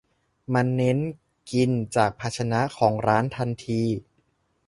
[0.53, 0.97] มันเน้น
[1.51, 3.83] กินจากภาชนะของร้านทันที